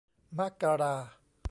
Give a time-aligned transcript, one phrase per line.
[0.37, 0.95] มกรา